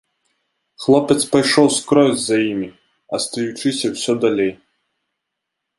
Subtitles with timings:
[0.85, 2.69] Хлопец пайшоў скрозь за імі,
[3.19, 4.53] астаючыся ўсё далей.